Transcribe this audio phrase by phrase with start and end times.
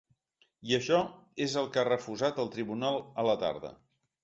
[0.69, 1.01] I això
[1.45, 3.75] és el que ha refusat el tribunal a la tarda.